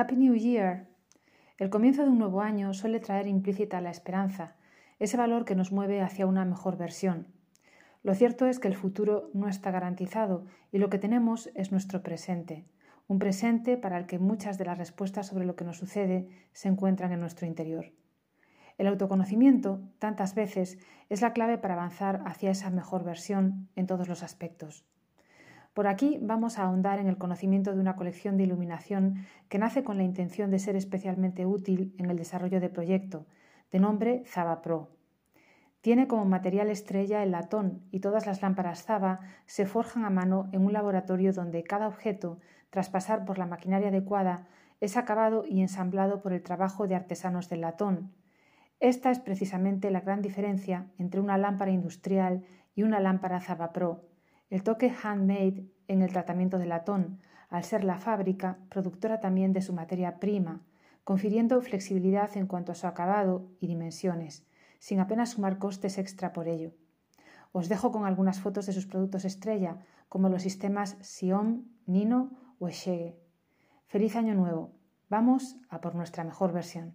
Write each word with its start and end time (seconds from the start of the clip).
Happy 0.00 0.14
New 0.14 0.36
Year. 0.36 0.86
El 1.56 1.70
comienzo 1.70 2.04
de 2.04 2.10
un 2.10 2.20
nuevo 2.20 2.40
año 2.40 2.72
suele 2.72 3.00
traer 3.00 3.26
implícita 3.26 3.80
la 3.80 3.90
esperanza, 3.90 4.54
ese 5.00 5.16
valor 5.16 5.44
que 5.44 5.56
nos 5.56 5.72
mueve 5.72 6.02
hacia 6.02 6.28
una 6.28 6.44
mejor 6.44 6.76
versión. 6.76 7.26
Lo 8.04 8.14
cierto 8.14 8.46
es 8.46 8.60
que 8.60 8.68
el 8.68 8.76
futuro 8.76 9.28
no 9.34 9.48
está 9.48 9.72
garantizado 9.72 10.46
y 10.70 10.78
lo 10.78 10.88
que 10.88 11.00
tenemos 11.00 11.50
es 11.56 11.72
nuestro 11.72 12.04
presente, 12.04 12.64
un 13.08 13.18
presente 13.18 13.76
para 13.76 13.98
el 13.98 14.06
que 14.06 14.20
muchas 14.20 14.56
de 14.56 14.66
las 14.66 14.78
respuestas 14.78 15.26
sobre 15.26 15.46
lo 15.46 15.56
que 15.56 15.64
nos 15.64 15.78
sucede 15.78 16.28
se 16.52 16.68
encuentran 16.68 17.10
en 17.10 17.18
nuestro 17.18 17.48
interior. 17.48 17.86
El 18.76 18.86
autoconocimiento, 18.86 19.80
tantas 19.98 20.36
veces, 20.36 20.78
es 21.08 21.22
la 21.22 21.32
clave 21.32 21.58
para 21.58 21.74
avanzar 21.74 22.22
hacia 22.24 22.52
esa 22.52 22.70
mejor 22.70 23.02
versión 23.02 23.68
en 23.74 23.88
todos 23.88 24.06
los 24.06 24.22
aspectos. 24.22 24.86
Por 25.78 25.86
aquí 25.86 26.18
vamos 26.20 26.58
a 26.58 26.64
ahondar 26.64 26.98
en 26.98 27.06
el 27.06 27.18
conocimiento 27.18 27.72
de 27.72 27.78
una 27.80 27.94
colección 27.94 28.36
de 28.36 28.42
iluminación 28.42 29.24
que 29.48 29.60
nace 29.60 29.84
con 29.84 29.96
la 29.96 30.02
intención 30.02 30.50
de 30.50 30.58
ser 30.58 30.74
especialmente 30.74 31.46
útil 31.46 31.94
en 31.98 32.10
el 32.10 32.16
desarrollo 32.16 32.58
de 32.58 32.68
proyecto, 32.68 33.26
de 33.70 33.78
nombre 33.78 34.24
Zaba 34.26 34.60
Pro. 34.60 34.88
Tiene 35.80 36.08
como 36.08 36.24
material 36.24 36.68
estrella 36.68 37.22
el 37.22 37.30
latón 37.30 37.84
y 37.92 38.00
todas 38.00 38.26
las 38.26 38.42
lámparas 38.42 38.82
Zaba 38.82 39.20
se 39.46 39.66
forjan 39.66 40.04
a 40.04 40.10
mano 40.10 40.48
en 40.50 40.66
un 40.66 40.72
laboratorio 40.72 41.32
donde 41.32 41.62
cada 41.62 41.86
objeto, 41.86 42.40
tras 42.70 42.90
pasar 42.90 43.24
por 43.24 43.38
la 43.38 43.46
maquinaria 43.46 43.90
adecuada, 43.90 44.48
es 44.80 44.96
acabado 44.96 45.44
y 45.46 45.60
ensamblado 45.60 46.22
por 46.22 46.32
el 46.32 46.42
trabajo 46.42 46.88
de 46.88 46.96
artesanos 46.96 47.48
del 47.48 47.60
latón. 47.60 48.10
Esta 48.80 49.12
es 49.12 49.20
precisamente 49.20 49.92
la 49.92 50.00
gran 50.00 50.22
diferencia 50.22 50.88
entre 50.98 51.20
una 51.20 51.38
lámpara 51.38 51.70
industrial 51.70 52.42
y 52.74 52.82
una 52.82 52.98
lámpara 52.98 53.40
Zaba 53.40 53.72
Pro 53.72 54.08
el 54.50 54.62
toque 54.62 54.90
handmade 54.90 55.66
en 55.88 56.02
el 56.02 56.12
tratamiento 56.12 56.58
del 56.58 56.68
latón, 56.68 57.18
al 57.50 57.64
ser 57.64 57.82
la 57.82 57.98
fábrica 57.98 58.58
productora 58.68 59.20
también 59.20 59.52
de 59.52 59.62
su 59.62 59.72
materia 59.72 60.20
prima, 60.20 60.60
confiriendo 61.04 61.60
flexibilidad 61.62 62.36
en 62.36 62.46
cuanto 62.46 62.72
a 62.72 62.74
su 62.74 62.86
acabado 62.86 63.48
y 63.60 63.66
dimensiones, 63.66 64.46
sin 64.78 65.00
apenas 65.00 65.30
sumar 65.30 65.58
costes 65.58 65.98
extra 65.98 66.32
por 66.32 66.46
ello. 66.48 66.72
Os 67.52 67.68
dejo 67.68 67.90
con 67.90 68.04
algunas 68.04 68.40
fotos 68.40 68.66
de 68.66 68.72
sus 68.72 68.86
productos 68.86 69.24
estrella, 69.24 69.78
como 70.08 70.28
los 70.28 70.42
sistemas 70.42 70.96
Sion, 71.00 71.66
Nino 71.86 72.30
o 72.58 72.68
Eshege. 72.68 73.16
Feliz 73.86 74.16
año 74.16 74.34
nuevo. 74.34 74.72
Vamos 75.08 75.56
a 75.70 75.80
por 75.80 75.94
nuestra 75.94 76.24
mejor 76.24 76.52
versión. 76.52 76.94